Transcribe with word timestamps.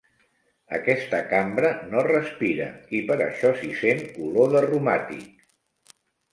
Aquesta 0.77 1.19
cambra 1.33 1.71
no 1.91 2.01
respira 2.07 2.67
i 3.01 3.03
per 3.11 3.19
això 3.29 3.53
s'hi 3.61 3.71
sent 3.85 4.03
olor 4.31 4.53
de 4.57 4.67
romàtic. 4.69 5.41